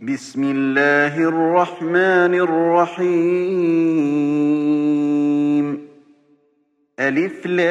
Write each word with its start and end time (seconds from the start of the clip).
بسم 0.00 0.44
الله 0.44 1.16
الرحمن 1.16 2.34
الرحيم. 2.34 3.16
ألف 7.00 7.46
لام 7.46 7.66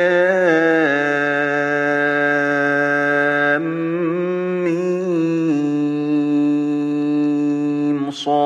ميم 4.63 5.31
صاد. 8.11 8.45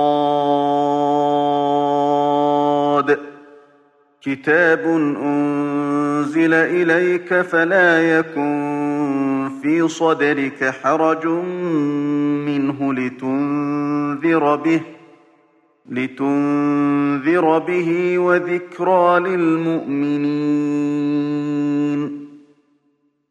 كتاب 4.21 4.80
أنزل 5.23 6.54
إليك 6.54 7.41
فلا 7.41 8.20
يكن 8.20 9.38
في 9.61 9.87
صدرك 9.87 10.73
حرج 10.83 11.25
منه 12.45 12.93
لتنذر 12.93 14.55
به 14.55 14.81
لتنذر 15.89 17.59
به 17.59 18.19
وذكرى 18.19 19.19
للمؤمنين. 19.19 20.69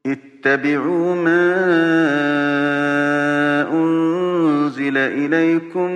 اتبعوا 0.06 1.14
ما 1.14 1.48
أنزل 3.72 4.98
إليكم 4.98 5.92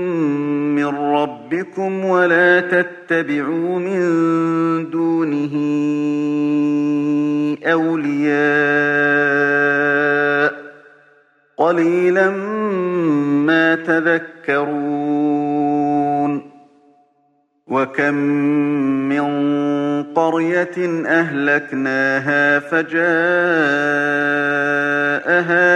من 0.77 0.87
ربكم 0.87 2.05
ولا 2.05 2.61
تتبعوا 2.61 3.79
من 3.79 4.01
دونه 4.91 5.55
أولياء 7.65 9.52
قليلا 11.63 12.31
ما 13.47 13.75
تذكرون. 13.75 15.03
وكم 17.67 18.15
من 19.09 19.25
قرية 20.03 21.07
أهلكناها 21.07 22.59
فجاءها 22.59 23.01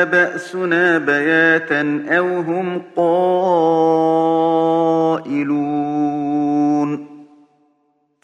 بأسنا 0.05 0.99
بياتا 0.99 2.05
أو 2.09 2.41
هم 2.41 2.83
قائلون. 2.97 3.17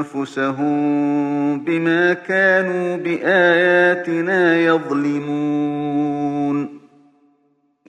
أنفسهم 0.00 1.64
بما 1.64 2.12
كانوا 2.12 2.96
بآياتنا 2.96 4.60
يظلمون. 4.60 6.40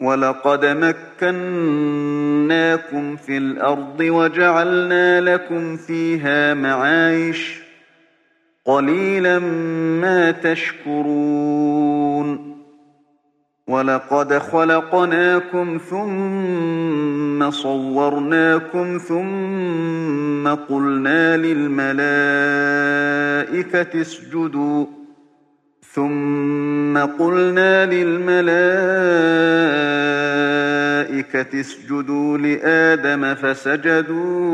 ولقد 0.01 0.65
مكناكم 1.21 1.55
في 3.15 3.37
الأرض 3.37 3.99
وجعلنا 3.99 5.21
لكم 5.21 5.77
فيها 5.77 6.53
معايش 6.53 7.61
قليلا 8.65 9.39
ما 10.01 10.31
تشكرون. 10.31 11.71
ولقد 13.71 14.37
خلقناكم 14.37 15.79
ثم 15.89 17.51
صورناكم 17.51 18.97
ثم 18.97 20.47
قلنا 20.47 21.37
للملائكة 21.37 22.01
اسجدوا 24.01 24.85
ثم 25.93 26.97
قلنا 26.97 27.85
للملائكة 27.85 28.51
اسجدوا 31.59 32.37
لآدم 32.37 33.35
فسجدوا 33.35 34.51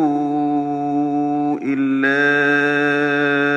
إلا 1.64 3.57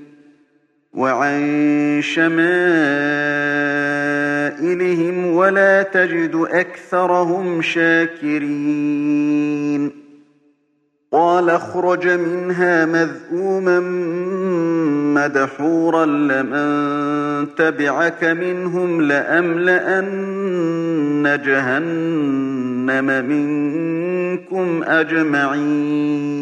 وعن 0.93 1.99
شمائلهم 2.03 2.45
ولا 5.25 5.83
تجد 5.83 6.45
أكثرهم 6.51 7.61
شاكرين. 7.61 9.21
قال 11.13 11.49
اخرج 11.49 12.07
منها 12.07 12.85
مذءوما 12.85 13.79
مدحورا 15.15 16.05
لمن 16.05 17.55
تبعك 17.55 18.23
منهم 18.23 19.01
لأملأن 19.01 20.11
جهنم 21.45 23.25
منكم 23.29 24.83
أجمعين. 24.83 26.41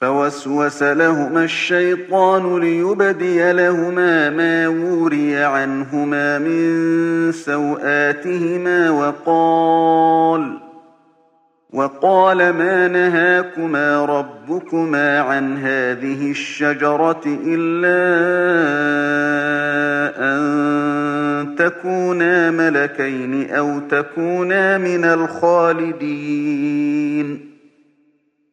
فوسوس 0.00 0.82
لهما 0.82 1.44
الشيطان 1.44 2.58
ليبدي 2.60 3.52
لهما 3.52 4.30
ما 4.30 4.68
وري 4.68 5.36
عنهما 5.36 6.38
من 6.38 7.32
سوآتهما 7.32 8.90
وقال 8.90 10.58
وقال 11.72 12.38
ما 12.38 12.88
نهاكما 12.88 14.04
ربكما 14.04 15.20
عن 15.20 15.58
هذه 15.58 16.30
الشجرة 16.30 17.22
إلا 17.26 18.00
أن 20.18 21.56
تكونا 21.56 22.50
ملكين 22.50 23.50
أو 23.50 23.78
تكونا 23.78 24.78
من 24.78 25.04
الخالدين 25.04 26.30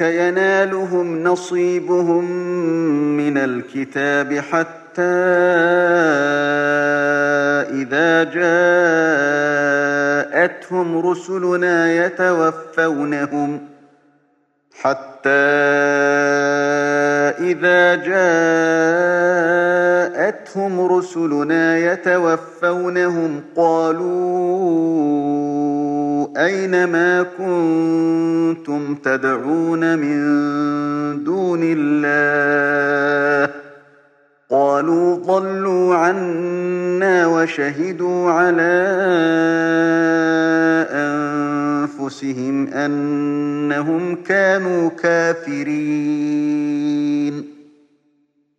ينالهم 0.00 1.22
نصيبهم 1.24 2.24
من 3.16 3.38
الكتاب 3.38 4.34
حتى 4.34 5.02
إذا 7.82 8.24
جاءتهم 10.34 11.06
رسلنا 11.06 12.06
يتوفونهم. 12.06 13.67
حتى 14.82 15.30
إذا 17.40 17.94
جاءتهم 20.18 20.80
رسلنا 20.80 21.78
يتوفونهم 21.78 23.40
قالوا 23.56 24.68
أين 26.36 26.84
ما 26.84 27.22
كنتم 27.38 28.94
تدعون 28.94 29.98
من 29.98 30.18
دون 31.24 31.60
الله؟ 31.62 33.47
قالوا 34.50 35.16
ضلوا 35.16 35.94
عنا 35.94 37.26
وشهدوا 37.26 38.30
على 38.30 38.88
أنفسهم 40.90 42.66
أنهم 42.68 44.16
كانوا 44.16 44.88
كافرين. 44.88 46.48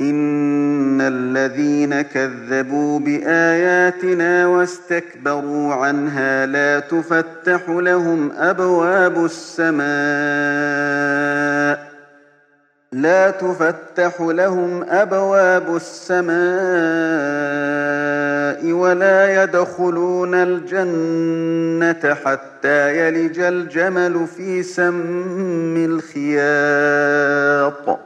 إن 0.00 1.00
الذين 1.00 2.02
كذبوا 2.02 2.98
بآياتنا 2.98 4.46
واستكبروا 4.46 5.74
عنها 5.74 6.46
لا 6.46 6.80
تفتح 6.80 7.68
لهم 7.68 8.32
أبواب 8.32 9.24
السماء 9.24 9.86
لا 12.92 13.30
تفتح 13.30 14.20
لهم 14.20 14.84
أبواب 14.88 15.76
السماء 15.76 16.36
ولا 18.72 19.42
يدخلون 19.42 20.34
الجنة 20.34 22.14
حتى 22.14 22.98
يلج 22.98 23.38
الجمل 23.38 24.26
في 24.26 24.62
سم 24.62 25.76
الخياط 26.16 28.05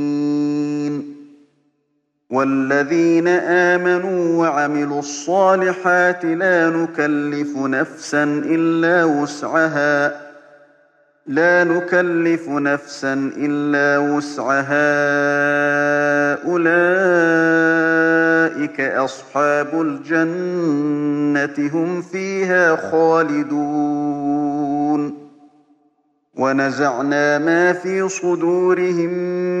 والذين 2.31 3.27
آمنوا 3.27 4.39
وعملوا 4.39 4.99
الصالحات 4.99 6.25
لا 6.25 6.69
نكلف 6.69 7.57
نفسا 7.57 8.23
إلا 8.23 9.03
وسعها 9.03 10.21
لا 11.27 11.63
نكلف 11.63 12.49
نفسا 12.49 13.31
إلا 13.37 13.97
وسعها. 13.97 14.81
أولئك 16.51 16.71
أصحاب 18.81 19.81
الجنة 19.81 21.69
هم 21.73 22.01
فيها 22.01 22.75
خالدون. 22.91 24.41
ونزعنا 26.35 27.37
ما 27.37 27.73
في 27.73 28.09
صدورهم 28.09 29.60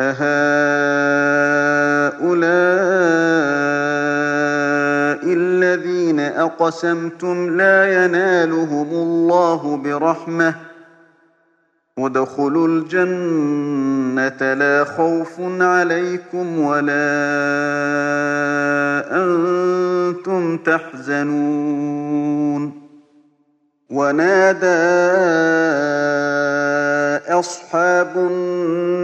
أهؤلاء 0.00 0.24
الذين 5.24 6.20
أقسمتم 6.20 7.56
لا 7.56 8.04
ينالهم 8.04 8.88
الله 8.90 9.76
برحمة 9.76 10.54
ودخلوا 11.98 12.68
الجنة 12.68 14.54
لا 14.54 14.84
خوف 14.84 15.40
عليكم 15.60 16.58
ولا 16.58 17.14
أنتم 19.10 20.58
تحزنون 20.58 22.04
ونادى 23.90 24.66
أصحاب 27.38 28.16
النار 28.16 29.03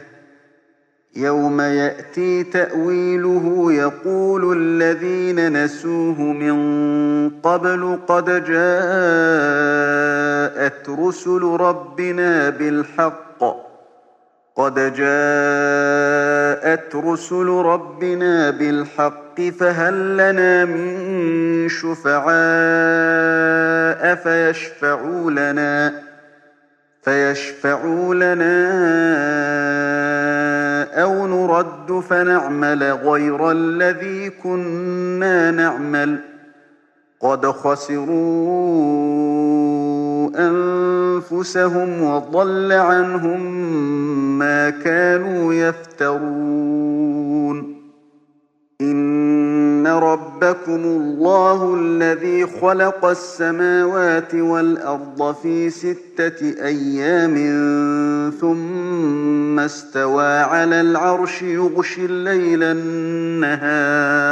يوم 1.15 1.61
يأتي 1.61 2.43
تأويله 2.43 3.73
يقول 3.73 4.57
الذين 4.57 5.63
نسوه 5.63 6.21
من 6.21 7.29
قبل 7.29 7.99
قد 8.07 8.25
جاءت 8.25 8.49
رسل 10.89 11.41
ربنا 11.41 12.49
بالحق 12.49 13.43
قد 14.55 14.93
جاءت 14.93 16.95
رسل 16.95 17.47
ربنا 17.47 18.49
بالحق 18.49 19.41
فهل 19.59 20.17
لنا 20.17 20.65
من 20.65 21.69
شفعاء 21.69 22.31
فيشفعوا 24.15 25.31
لنا 25.31 25.93
فيشفعوا 27.01 28.15
لنا 28.15 28.71
أو 30.91 31.27
نرد 31.27 31.99
فنعمل 32.09 32.83
غير 32.83 33.51
الذي 33.51 34.29
كنا 34.29 35.51
نعمل 35.51 36.19
قد 37.19 37.45
خسروا 37.45 38.71
أنفسهم 40.35 42.03
وضل 42.03 42.71
عنهم 42.71 43.41
ما 44.39 44.69
كانوا 44.69 45.53
يفترون 45.53 47.01
إن 48.81 49.87
ربكم 49.87 50.83
الله 50.85 51.75
الذي 51.79 52.45
خلق 52.45 53.05
السماوات 53.05 54.35
والأرض 54.35 55.35
في 55.43 55.69
ستة 55.69 56.65
أيام 56.65 57.35
ثم 58.41 59.59
استوى 59.59 60.37
على 60.37 60.81
العرش 60.81 61.41
يغشي 61.41 62.05
الليل 62.05 62.63
النهار 63.43 64.31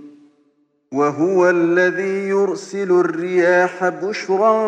وهو 0.93 1.49
الذي 1.49 2.27
يرسل 2.27 2.91
الرياح 2.91 3.89
بشرا 3.89 4.67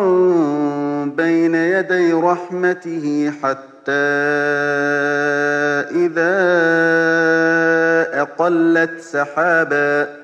بين 1.04 1.54
يدي 1.54 2.12
رحمته 2.12 3.32
حتى 3.42 3.92
إذا 5.92 6.34
أقلت 8.22 9.00
سحابا 9.00 10.23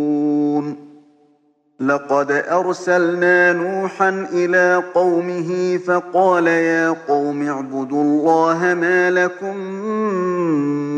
لقد 1.81 2.31
أرسلنا 2.31 3.53
نوحا 3.53 4.27
إلى 4.33 4.83
قومه 4.95 5.77
فقال 5.77 6.47
يا 6.47 6.89
قوم 7.07 7.47
اعبدوا 7.47 8.03
الله 8.03 8.73
ما 8.73 9.11
لكم 9.11 9.57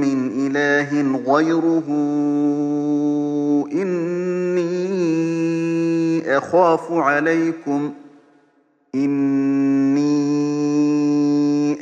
من 0.04 0.32
إله 0.48 1.20
غيره 1.34 1.84
إني 3.72 4.84
أخاف 6.38 6.92
عليكم 6.92 7.92
إني 8.96 10.14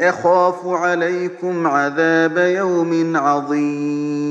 أخاف 0.10 0.68
عليكم 0.68 1.68
عذاب 1.68 2.38
يوم 2.38 3.18
عظيم. 3.18 4.31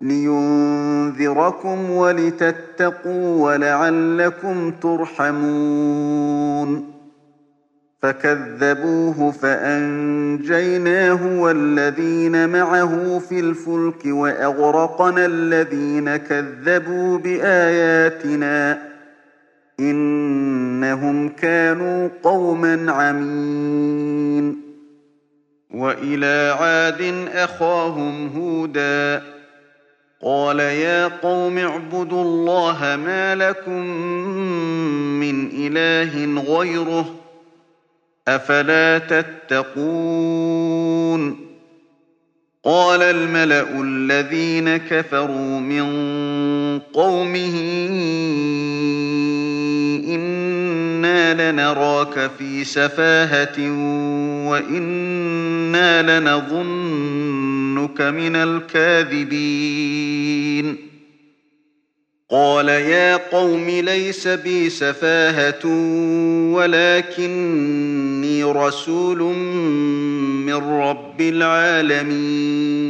لينذركم 0.00 1.90
ولتتقوا 1.90 3.44
ولعلكم 3.44 4.70
ترحمون. 4.70 6.90
فكذبوه 8.02 9.30
فأنجيناه 9.30 11.40
والذين 11.40 12.48
معه 12.48 13.18
في 13.18 13.40
الفلك 13.40 14.06
وأغرقنا 14.06 15.26
الذين 15.26 16.16
كذبوا 16.16 17.18
بآياتنا 17.18 18.78
إنهم 19.80 21.28
كانوا 21.28 22.08
قوما 22.22 22.92
عمين. 22.92 24.62
وإلى 25.74 26.56
عاد 26.60 27.28
أخاهم 27.34 28.28
هوداً 28.28 29.39
قال 30.24 30.60
يا 30.60 31.06
قوم 31.08 31.58
اعبدوا 31.58 32.22
الله 32.22 32.96
ما 32.96 33.34
لكم 33.34 33.86
من 35.20 35.50
إله 35.52 36.42
غيره 36.42 37.14
أفلا 38.28 38.98
تتقون 38.98 40.20
قال 42.64 43.02
الملأ 43.02 43.80
الذين 43.80 44.76
كفروا 44.76 45.60
من 45.60 45.88
قومه 46.78 47.56
إنا 51.04 51.52
لنراك 51.52 52.30
في 52.38 52.64
سفاهة 52.64 53.58
وإنا 54.50 56.20
لنظنك 56.20 58.00
من 58.00 58.36
الكاذبين 58.36 59.70
قال 62.30 62.68
يا 62.68 63.16
قوم 63.16 63.70
ليس 63.70 64.28
بي 64.28 64.70
سفاهة 64.70 65.66
ولكني 66.54 68.44
رسول 68.44 69.18
من 70.46 70.54
رب 70.54 71.20
العالمين 71.20 72.89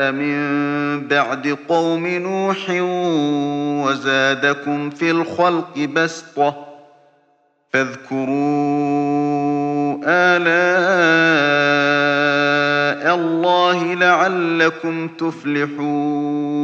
من 0.00 1.08
بعد 1.08 1.58
قوم 1.68 2.06
نوح 2.06 2.70
وزادكم 3.86 4.90
في 4.90 5.10
الخلق 5.10 5.78
بسطة 5.78 6.66
فاذكروا 7.72 8.30
آلاء 10.06 11.20
الله 13.14 13.94
لعلكم 13.94 15.08
تفلحون. 15.08 16.60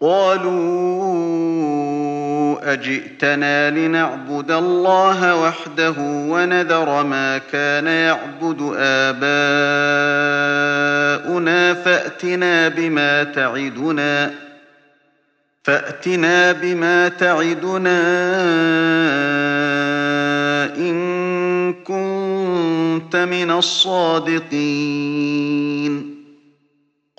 قالوا 0.00 1.89
أجئتنا 2.62 3.70
لنعبد 3.70 4.50
الله 4.50 5.42
وحده 5.42 5.94
ونذر 5.98 7.04
ما 7.04 7.38
كان 7.38 7.86
يعبد 7.86 8.72
آباؤنا 8.76 9.30
فأتنا 11.74 12.68
بما 12.68 13.24
تعدنا 13.24 14.30
فأتنا 15.64 16.52
بما 16.52 17.08
تعدنا 17.08 18.00
إن 20.76 21.72
كنت 21.72 23.16
من 23.16 23.50
الصادقين 23.50 24.50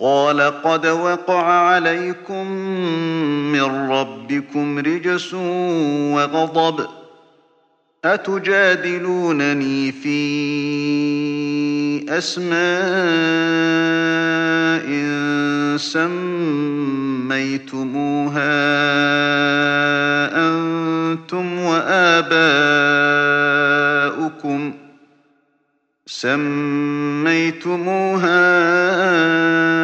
قال 0.01 0.41
قد 0.41 0.85
وقع 0.85 1.43
عليكم 1.43 2.47
من 3.51 3.91
ربكم 3.91 4.79
رجس 4.79 5.33
وغضب 6.13 6.87
أتجادلونني 8.05 9.91
في 9.91 10.21
أسماء 12.09 12.61
سميتموها 15.77 16.21
أنتم 20.49 21.59
وآباؤكم 21.59 22.81
سميتموها 26.05 27.51
أنتم 29.01 29.80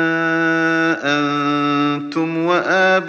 وآباؤكم 2.47 3.07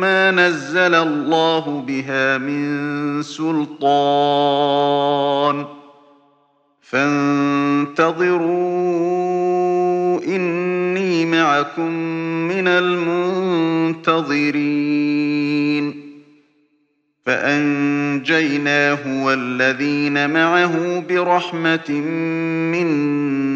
ما 0.00 0.30
نزل 0.30 0.94
الله 0.94 1.84
بها 1.86 2.38
من 2.38 3.22
سلطان 3.22 4.64
فانتظروا 6.82 8.34
إني 10.26 11.24
معكم 11.26 11.90
من 12.48 12.68
المنتظرين 12.68 14.14
فأنجيناه 17.26 19.24
والذين 19.24 20.30
معه 20.30 21.04
برحمة 21.08 21.90
منا 22.70 23.53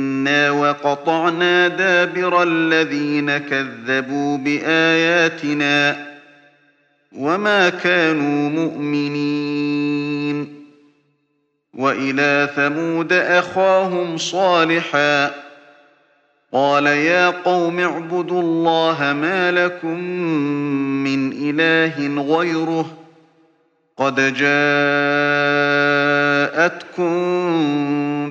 وقطعنا 0.51 1.69
دابر 1.69 2.43
الذين 2.43 3.39
كذبوا 3.39 4.39
بآياتنا 4.39 6.07
وما 7.13 7.69
كانوا 7.69 8.51
مؤمنين 8.51 10.09
وإلى 11.75 12.49
ثمود 12.57 13.13
أخاهم 13.13 14.17
صالحا 14.17 15.31
قال 16.53 16.87
يا 16.87 17.31
قوم 17.31 17.81
اعبدوا 17.81 18.43
الله 18.43 19.13
ما 19.13 19.53
لكم 19.53 20.01
من 21.05 21.33
إله 21.33 22.23
غيره 22.23 22.87
قد 23.97 24.15
جاءتكم 24.35 24.79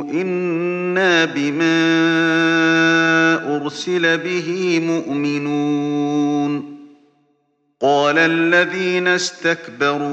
إنا 0.00 1.24
بما 1.24 1.78
أرسل 3.56 4.18
به 4.18 4.80
مؤمنون 4.86 6.78
قال 7.80 8.18
الذين 8.18 9.08
استكبروا 9.08 10.08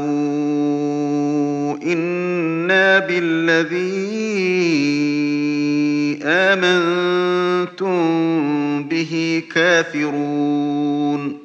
إنا 1.84 3.00
بالذي 3.00 4.06
آمنتم 6.24 7.96
به 8.84 9.44
كافرون 9.54 11.45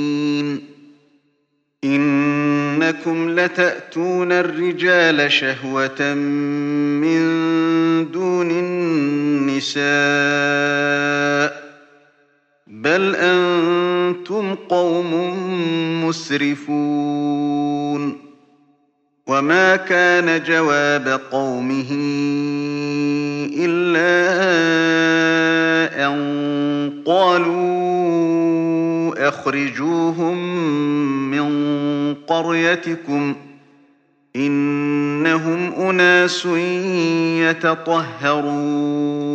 إنكم 1.83 3.39
لتأتون 3.39 4.31
الرجال 4.31 5.31
شهوة 5.31 6.13
من 6.13 7.21
دون 8.11 8.51
النساء 8.51 9.81
بل 12.67 13.15
أنتم 13.15 14.55
قوم 14.55 15.13
مسرفون 16.05 17.51
وما 19.27 19.75
كان 19.75 20.43
جواب 20.43 21.21
قومه 21.31 21.91
إلا 23.57 24.21
أن 26.07 27.03
قالوا 27.05 28.70
أخرجوهم 29.27 30.37
من 31.31 32.13
قريتكم 32.13 33.35
إنهم 34.35 35.73
أناس 35.73 36.45
يتطهرون 38.35 39.31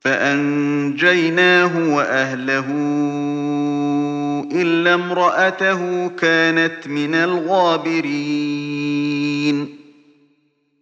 فأنجيناه 0.00 1.94
وأهله 1.94 2.66
إلا 4.52 4.94
امرأته 4.94 6.08
كانت 6.08 6.88
من 6.88 7.14
الغابرين 7.14 8.66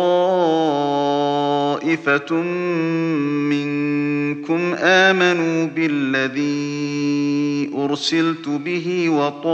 منكم 3.50 4.74
آمنوا 4.78 5.66
بالذي 5.66 7.70
أرسلت 7.78 8.48
به 8.48 9.08
وطائفة 9.10 9.44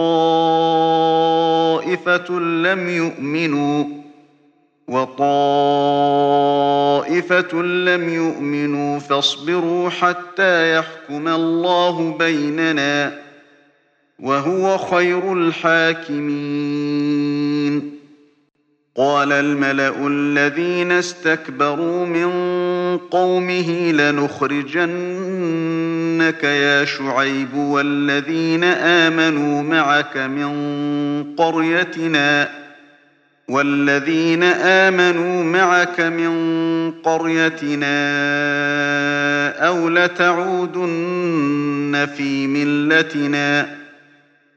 لم 2.41 2.89
يؤمنوا 2.89 3.85
وطائفة 4.89 5.23
لم 7.63 8.09
يؤمنوا 8.09 8.99
فاصبروا 8.99 9.91
حتى 9.91 10.77
يحكم 10.79 11.29
الله 11.29 12.17
بيننا 12.19 13.27
وهو 14.19 14.79
خير 14.79 15.33
الحاكمين. 15.33 17.06
قال 18.97 19.33
الملأ 19.33 20.07
الذين 20.07 20.93
استكبروا 20.93 22.07
من 22.07 22.31
قومه 22.99 23.93
لنخرجنك 23.93 24.85
يا 26.45 26.85
شعيب 26.85 27.55
والذين 27.55 28.65
آمنوا 28.65 29.63
معك 29.63 30.17
من 30.17 30.55
قريتنا 31.37 32.49
والذين 33.49 34.43
آمنوا 34.43 35.45
معك 35.45 36.01
من 36.01 36.93
قريتنا 37.03 37.97
أو 39.67 39.89
لتعودن 39.89 41.37
في 42.17 42.47
ملتنا 42.47 43.86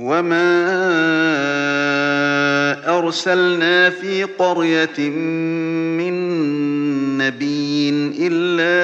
وما 0.00 0.48
أرسلنا 2.98 3.90
في 3.90 4.24
قرية 4.24 5.10
من 6.00 6.14
نبي 7.18 7.90
إلا 8.18 8.80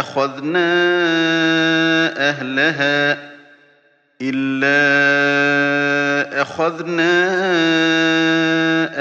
أخذنا 0.00 0.74
أهلها 2.28 3.18
إلا 4.22 4.74
أخذنا 6.42 7.24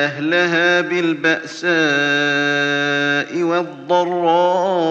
أهلها 0.05 0.81
بالبأساء 0.81 1.73
والضراء 3.43 4.83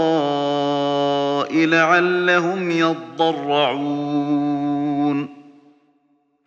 لعلهم 1.66 2.70
يضرعون 2.70 4.22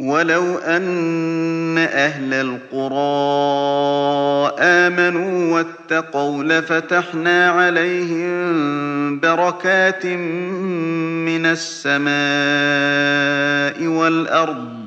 ولو 0.00 0.58
أن 0.58 1.78
أهل 1.78 2.34
القرى 2.34 2.90
آمنوا 4.58 5.54
واتقوا 5.54 6.44
لفتحنا 6.44 7.50
عليهم 7.50 9.20
بركات 9.20 10.06
من 10.06 11.46
السماء 11.46 12.10
والأرض 13.86 14.79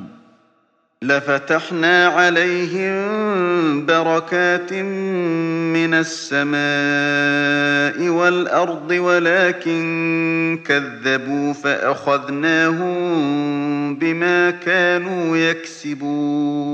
لفتحنا 1.04 2.08
عليهم 2.08 3.86
بركات 3.86 4.74
من 4.74 5.93
السماء 5.93 6.54
والأرض 8.10 8.91
ولكن 8.91 10.60
كذبوا 10.66 11.54
فأخذناهم 11.54 12.95
بما 13.95 14.51
كانوا 14.51 15.38
يكسبون. 15.38 16.74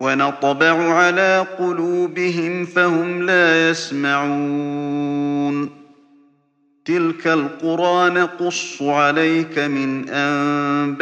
ونطبع 0.00 0.92
على 0.94 1.46
قلوبهم 1.58 2.64
فهم 2.64 3.22
لا 3.22 3.70
يسمعون. 3.70 4.98
تلك 6.84 7.26
القرى 7.26 8.10
نقص 8.10 8.82
عليك 8.82 9.58
من 9.58 10.08
أنبائها 10.08 10.98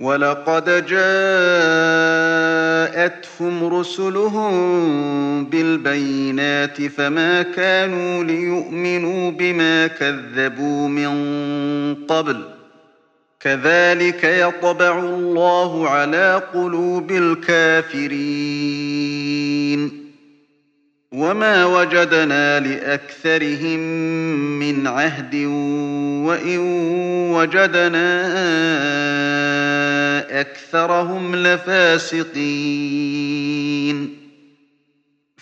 ولقد 0.00 0.86
جاء 0.86 2.48
جاءتهم 2.98 3.64
رسلهم 3.64 5.44
بالبينات 5.44 6.82
فما 6.82 7.42
كانوا 7.42 8.24
ليؤمنوا 8.24 9.30
بما 9.30 9.86
كذبوا 9.86 10.88
من 10.88 11.14
قبل. 11.94 12.57
كذلك 13.40 14.24
يطبع 14.24 14.98
الله 14.98 15.88
على 15.88 16.42
قلوب 16.54 17.10
الكافرين. 17.10 18.38
وما 21.12 21.64
وجدنا 21.64 22.60
لأكثرهم 22.60 23.78
من 24.58 24.86
عهد 24.86 25.34
وإن 26.26 26.58
وجدنا 27.32 28.18
أكثرهم 30.40 31.36
لفاسقين. 31.36 32.28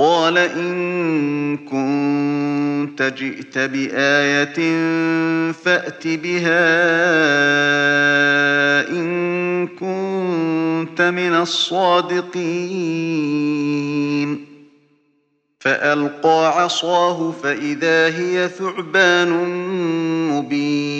قال 0.00 0.38
إن 0.38 1.56
كنت 1.56 3.02
جئت 3.02 3.58
بآية 3.58 4.58
فأت 5.52 6.06
بها 6.06 6.70
إن 8.88 9.66
كنت 9.66 11.02
من 11.02 11.34
الصادقين. 11.34 12.40
فألقى 15.60 16.62
عصاه 16.62 17.32
فإذا 17.42 18.06
هي 18.06 18.48
ثعبان 18.48 19.30
مبين. 20.28 20.99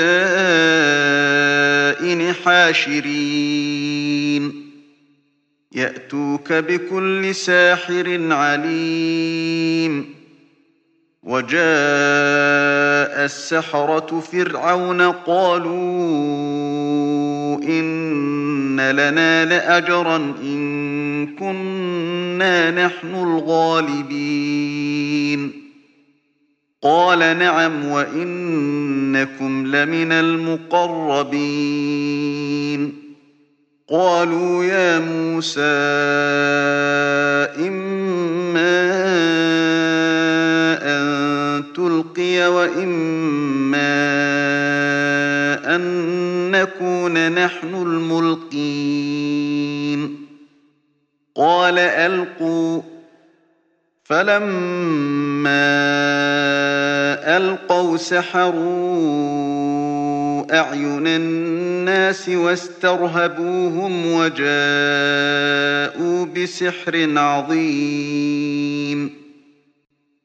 حاشرين. 2.34 3.86
يأتوك 5.72 6.52
بكل 6.52 7.34
ساحر 7.34 8.28
عليم. 8.30 10.16
وجاء 11.22 11.56
السحرة 13.24 14.20
فرعون 14.32 15.02
قالوا 15.02 15.66
إن 17.62 18.90
لنا 18.90 19.44
لأجرا 19.44 20.16
إن 20.16 21.05
كنا 21.38 22.86
نحن 22.86 23.14
الغالبين. 23.14 25.52
قال 26.82 27.18
نعم 27.18 27.84
وإنكم 27.84 29.66
لمن 29.66 30.12
المقربين. 30.12 31.46
قالوا 33.90 34.64
يا 34.64 34.98
موسى 34.98 35.60
إما 37.68 38.96
أن 40.82 41.62
تلقي 41.76 42.48
وإما 42.48 44.06
أن 45.76 46.06
نكون 46.50 47.32
نحن 47.32 47.74
الملقين. 47.74 49.55
قال 51.36 51.78
ألقوا. 51.78 52.82
فلما 54.04 55.76
ألقوا 57.36 57.96
سحروا 57.96 58.56
أعين 60.58 61.06
الناس 61.06 62.28
واسترهبوهم 62.28 64.12
وجاءوا 64.12 64.46
بسحر 66.26 67.18
عظيم. 67.18 69.25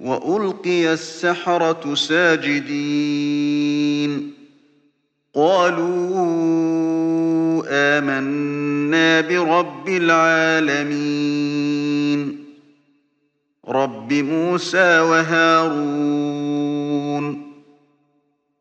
وألقي 0.00 0.92
السحرة 0.92 1.94
ساجدين 1.94 3.20
قالوا 5.34 6.20
آمنا 7.68 9.20
برب 9.20 9.88
العالمين 9.88 11.20
رب 13.68 14.12
موسى 14.12 15.00
وهارون 15.00 16.50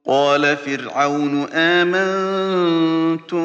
قال 0.08 0.58
فرعون 0.58 1.46
آمنتم 1.54 3.40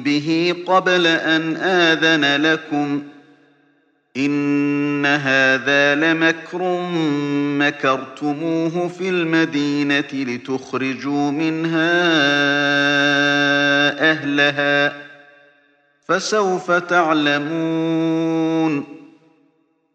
به 0.00 0.54
قبل 0.66 1.06
أن 1.06 1.56
آذن 1.56 2.42
لكم 2.42 3.02
ۖ 3.10 3.13
إن 4.16 5.06
هذا 5.06 5.94
لمكر 5.94 6.88
مكرتموه 7.58 8.88
في 8.88 9.08
المدينة 9.08 10.08
لتخرجوا 10.12 11.30
منها 11.30 11.90
أهلها 14.10 14.92
فسوف 16.08 16.70
تعلمون 16.70 18.24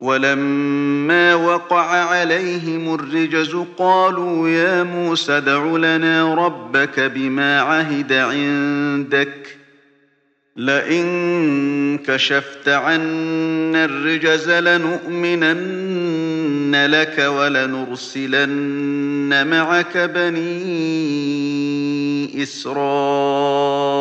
ولما 0.00 1.34
وقع 1.34 1.86
عليهم 1.86 2.94
الرجز 2.94 3.56
قالوا 3.78 4.48
يا 4.48 4.82
موسى 4.82 5.40
دع 5.40 5.64
لنا 5.64 6.34
ربك 6.34 7.00
بما 7.00 7.60
عهد 7.60 8.12
عندك 8.12 9.58
لئن 10.56 11.98
كشفت 12.06 12.68
عنا 12.68 13.84
الرجز 13.84 14.50
لنؤمنن 14.50 15.88
لك 16.86 17.18
ولنرسلن 17.18 18.66
معك 19.46 19.98
بني 19.98 20.82
إسرائيل. 22.42 23.98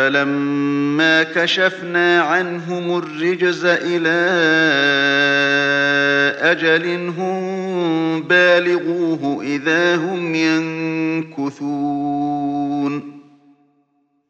فلما 0.00 1.22
كشفنا 1.22 2.22
عنهم 2.22 2.98
الرجز 2.98 3.64
إلى 3.64 4.20
أجل 6.40 7.12
هم 7.18 8.22
بالغوه 8.22 9.42
إذا 9.44 9.96
هم 9.96 10.34
ينكثون 11.34 12.10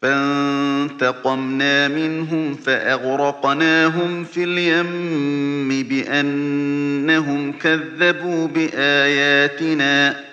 فانتقمنا 0.02 1.88
منهم 1.88 2.54
فأغرقناهم 2.54 4.24
في 4.24 4.44
اليم 4.44 5.82
بأنهم 5.88 7.52
كذبوا 7.52 8.48
بآياتنا 8.48 10.29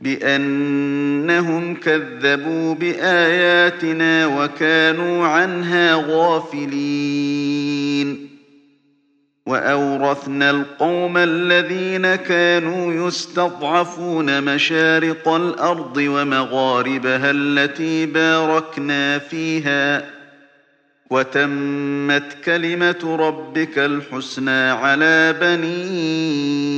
بأنهم 0.00 1.74
كذبوا 1.74 2.74
بآياتنا 2.74 4.26
وكانوا 4.26 5.26
عنها 5.26 6.04
غافلين. 6.08 7.58
وأورثنا 9.46 10.50
القوم 10.50 11.16
الذين 11.16 12.14
كانوا 12.14 13.08
يستضعفون 13.08 14.54
مشارق 14.54 15.28
الأرض 15.28 15.96
ومغاربها 15.96 17.30
التي 17.30 18.06
باركنا 18.06 19.18
فيها. 19.18 20.18
وتمت 21.10 22.36
كلمة 22.44 23.16
ربك 23.20 23.78
الحسنى 23.78 24.70
على 24.70 25.34
بني 25.40 26.77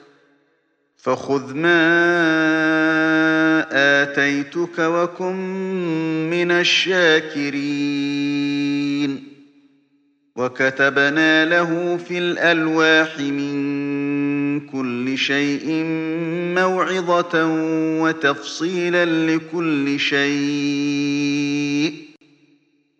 فخذ 1.01 1.53
ما 1.53 2.01
آتيتك 4.01 4.79
وكن 4.79 5.35
من 6.29 6.51
الشاكرين. 6.51 7.51
وكتبنا 10.35 11.45
له 11.45 11.97
في 11.97 12.17
الألواح 12.17 13.19
من 13.19 14.67
كل 14.67 15.17
شيء 15.17 15.83
موعظة 16.55 17.45
وتفصيلا 18.01 19.05
لكل 19.05 19.99
شيء. 19.99 22.10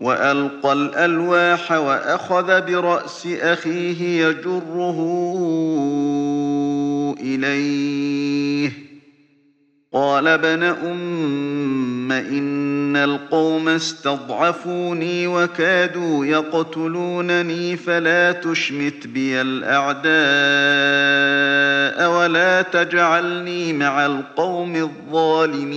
وألقى 0.00 0.72
الألواح 0.72 1.72
وأخذ 1.72 2.60
برأس 2.60 3.26
أخيه 3.26 4.26
يجره 4.26 4.98
إليه. 7.20 8.70
قال 9.92 10.28
ابن 10.28 10.62
أم 10.62 12.12
إن 12.12 12.96
القوم 12.96 13.68
استضعفوني 13.68 15.26
وكادوا 15.26 16.26
يقتلونني 16.26 17.76
فلا 17.76 18.32
تشمت 18.32 19.06
بي 19.06 19.40
الأعداء 19.40 20.16
ولا 22.10 22.62
تجعلني 22.62 23.72
مع 23.72 24.06
القوم 24.06 24.76
الظالمين. 24.76 25.76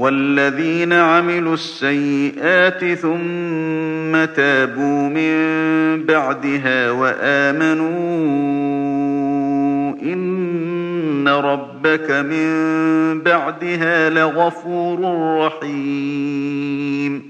والذين 0.00 0.92
عملوا 0.92 1.54
السيئات 1.54 2.84
ثم 2.84 4.24
تابوا 4.24 5.08
من 5.08 5.34
بعدها 6.04 6.90
وآمنوا 6.90 7.90
إن 10.02 11.28
ربك 11.28 12.10
من 12.10 12.48
بعدها 13.22 14.10
لغفور 14.10 14.98
رحيم. 15.46 17.29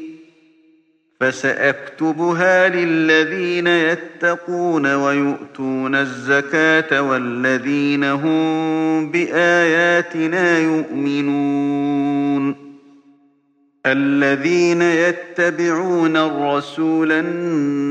فسأكتبها 1.21 2.69
للذين 2.69 3.67
يتقون 3.67 4.95
ويؤتون 4.95 5.95
الزكاة 5.95 7.01
والذين 7.01 8.03
هم 8.03 9.11
بآياتنا 9.11 10.59
يؤمنون. 10.59 12.55
الذين 13.85 14.81
يتبعون 14.81 16.17
الرسول 16.17 17.11
النبي 17.11 17.90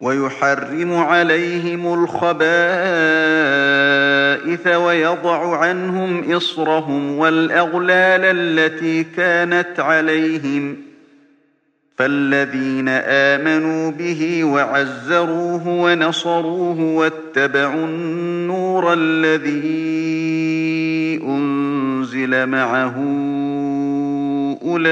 ويحرم 0.00 0.94
عليهم 0.94 1.94
الخبائث 1.94 2.36
ويضع 4.66 5.56
عنهم 5.56 6.32
إصرهم 6.32 7.18
والأغلال 7.18 8.20
التي 8.24 9.04
كانت 9.04 9.80
عليهم 9.80 10.76
ۖ. 10.90 10.94
فالذين 11.96 12.88
آمنوا 12.88 13.90
به 13.90 14.44
وعزروه 14.44 15.68
ونصروه 15.68 16.80
واتبعوا 16.80 17.84
النور 17.86 18.92
الذي 18.92 19.60
أنزل 21.24 22.46
معه 22.46 22.94
أولئك 24.64 24.84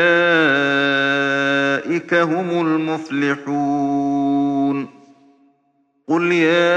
هم 2.15 2.67
المفلحون. 2.67 4.23
قل 6.09 6.33
يا 6.33 6.73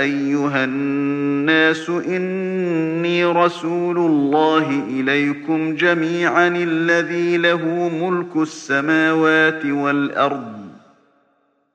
أيها 0.00 0.64
الناس 0.64 1.90
إني 1.90 3.24
رسول 3.24 3.98
الله 3.98 4.84
إليكم 4.90 5.74
جميعا 5.76 6.48
الذي 6.48 7.36
له 7.36 7.88
ملك 7.88 8.36
السماوات 8.36 9.66
والأرض. 9.66 10.64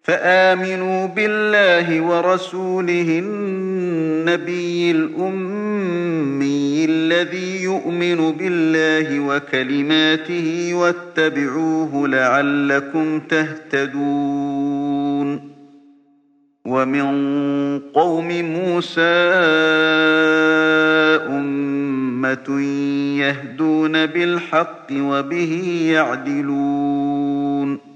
فآمنوا 0.06 1.06
بالله 1.06 2.00
ورسوله 2.00 3.18
النبي 3.18 4.90
الأمي 4.90 6.84
الذي 6.84 7.62
يؤمن 7.62 8.32
بالله 8.32 9.20
وكلماته 9.20 10.74
واتبعوه 10.74 12.08
لعلكم 12.08 13.20
تهتدون. 13.20 14.76
ومن 16.66 17.78
قوم 17.78 18.28
موسى 18.28 19.02
أمة 21.28 22.60
يهدون 23.18 24.06
بالحق 24.06 24.86
وبه 24.92 25.82
يعدلون. 25.92 27.95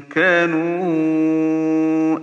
كانوا 0.00 0.84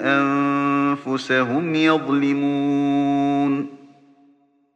أنفسهم 0.02 1.76
يظلمون 1.76 3.68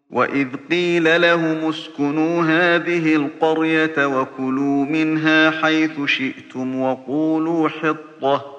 وإذ 0.09 0.47
قيل 0.71 1.21
لهم 1.21 1.69
اسكنوا 1.69 2.43
هذه 2.43 3.15
القرية 3.15 4.05
وكلوا 4.05 4.85
منها 4.85 5.51
حيث 5.51 6.05
شئتم 6.05 6.79
وقولوا 6.81 7.69
حطة 7.69 8.55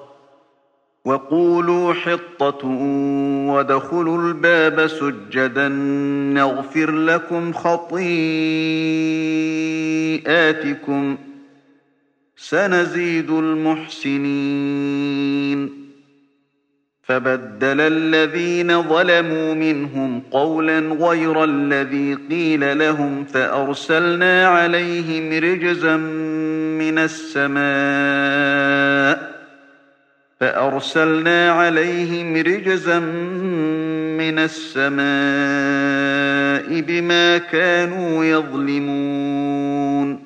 وقولوا 1.04 1.92
حطة 1.92 2.66
وادخلوا 3.48 4.18
الباب 4.18 4.86
سجدا 4.86 5.68
نغفر 6.34 6.90
لكم 6.90 7.52
خطيئاتكم 7.52 7.96
سنزيد 12.36 13.30
المحسنين. 13.30 14.26
فبدل 17.02 17.80
الذين 17.80 18.82
ظلموا 18.82 19.54
منهم 19.54 20.22
قولا 20.30 20.78
غير 20.78 21.44
الذي 21.44 22.18
قيل 22.30 22.78
لهم 22.78 23.24
فأرسلنا 23.24 24.48
عليهم 24.48 25.44
رجزا 25.44 25.96
من 26.76 26.98
السماء. 26.98 27.66
فأرسلنا 30.40 31.50
عليهم 31.50 32.36
رجزا 32.36 32.98
من 34.18 34.38
السماء 34.38 35.06
بما 36.80 37.38
كانوا 37.38 38.24
يظلمون. 38.24 40.25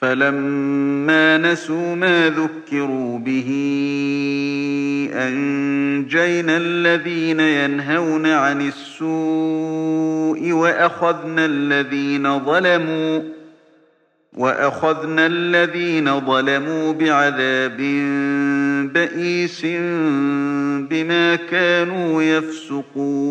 فلما 0.00 1.38
نسوا 1.38 1.94
ما 1.94 2.28
ذكروا 2.28 3.18
به 3.18 3.50
أنجينا 5.12 6.56
الذين 6.56 7.40
ينهون 7.40 8.26
عن 8.26 8.68
السوء 8.68 10.52
وأخذنا 10.52 11.44
الذين 11.44 12.38
ظلموا 12.38 13.22
وأخذنا 14.36 15.26
الذين 15.26 16.20
ظلموا 16.20 16.92
بعذاب 16.92 17.76
بئيس 18.92 19.66
بما 20.90 21.36
كانوا 21.36 22.22
يفسقون. 22.22 23.30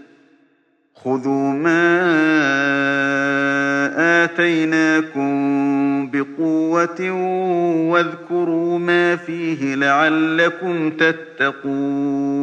خذوا 1.03 1.53
ما 1.53 1.91
آتيناكم 4.23 5.31
بقوة 6.11 7.11
واذكروا 7.91 8.79
ما 8.79 9.15
فيه 9.15 9.75
لعلكم 9.75 10.89
تتقون. 10.89 12.41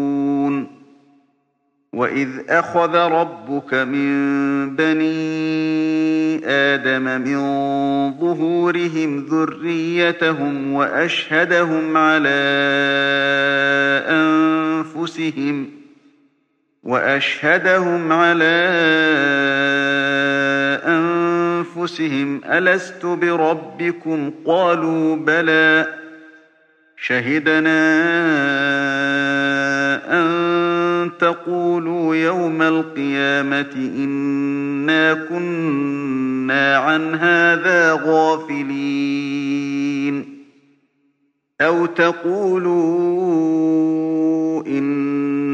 وإذ 1.92 2.28
أخذ 2.48 2.94
ربك 2.94 3.74
من 3.74 4.76
بني 4.76 6.40
آدم 6.46 7.02
من 7.20 7.38
ظهورهم 8.20 9.26
ذريتهم 9.30 10.72
وأشهدهم 10.72 11.96
على 11.96 12.38
أنفسهم 14.08 15.66
ۖ 15.74 15.77
وأشهدهم 16.82 18.12
على 18.12 18.68
أنفسهم 20.86 22.40
ألست 22.44 23.06
بربكم؟ 23.06 24.30
قالوا 24.46 25.16
بلى. 25.16 25.86
شهدنا 26.96 27.78
أن 30.20 31.10
تقولوا 31.18 32.16
يوم 32.16 32.62
القيامة 32.62 33.90
إنا 33.96 35.14
كنا 35.14 36.76
عن 36.76 37.14
هذا 37.14 38.00
غافلين. 38.04 39.48
أو 41.60 41.86
تقولوا 41.86 43.38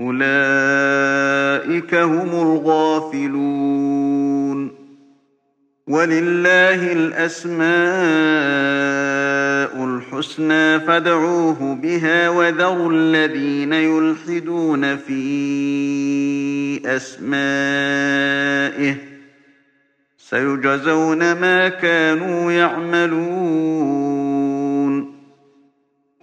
أولئك 0.00 1.94
هم 1.94 2.28
الغافلون 2.42 3.98
ولله 5.86 6.92
الأسماء 6.92 7.68
الحسنى 9.84 10.80
فادعوه 10.80 11.74
بها 11.74 12.28
وذروا 12.28 12.92
الذين 12.92 13.72
يلحدون 13.72 14.96
في 14.96 15.26
أسمائه 16.86 18.28
سيجزون 20.18 21.32
ما 21.32 21.68
كانوا 21.68 22.52
يعملون 22.52 24.07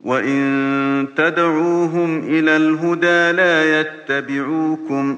وإن 0.00 1.08
تدعوهم 1.16 2.18
إلى 2.18 2.56
الهدى 2.56 3.32
لا 3.32 3.80
يتبعوكم 3.80 5.16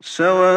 سواء 0.00 0.48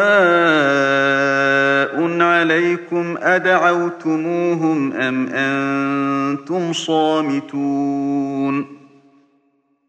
عليكم 2.22 3.16
أدعوتموهم 3.18 4.92
أم 4.92 5.28
أنتم 5.28 6.72
صامتون 6.72 8.81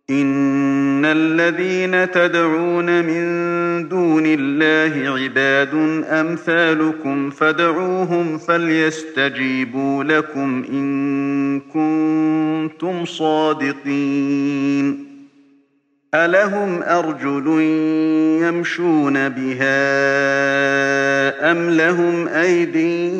إن 0.10 1.06
الذين 1.06 2.12
تدعون 2.12 3.06
من 3.06 3.24
دون 3.90 4.24
الله 4.26 5.20
عباد 5.20 5.74
أمثالكم 6.06 7.30
فدعوهم 7.30 8.38
فليستجيبوا 8.38 10.04
لكم 10.04 10.64
إن 10.70 11.60
كنتم 11.60 13.06
صادقين 13.06 15.13
ألهم 16.16 16.84
أرجل 16.84 17.48
يمشون 18.42 19.30
بها 19.30 19.92
أم 21.52 21.70
لهم 21.70 22.28
أيدي 22.28 23.14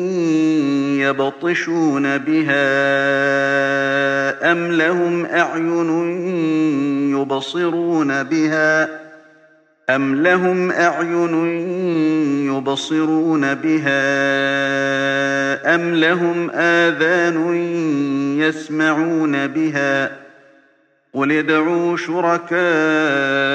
يبطشون 1.00 2.18
بها 2.18 2.62
أم 4.52 4.72
لهم 4.72 5.26
أعين 5.26 5.90
يبصرون 7.16 8.22
بها 8.22 8.88
أم 9.90 10.14
لهم 10.22 10.70
أعين 10.70 11.34
يبصرون 12.46 13.54
بها 13.54 14.04
أم 15.74 15.94
لهم 15.94 16.50
آذان 16.50 17.54
يسمعون 18.38 19.46
بها 19.46 20.23
قل 21.14 21.32
ادعوا 21.32 21.96
شركاء 21.96 23.54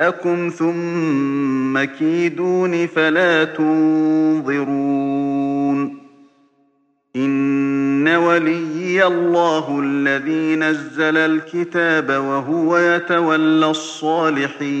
جاءكم 0.00 0.48
ثم 0.48 1.84
كيدون 1.84 2.86
فلا 2.86 3.44
تنظرون. 3.44 4.60
إن 7.16 8.08
وليي 8.08 9.06
الله 9.06 9.80
الذي 9.84 10.56
نزل 10.56 11.16
الكتاب 11.16 12.08
وهو 12.10 12.78
يتولى 12.78 13.70
الصالحين. 13.70 14.80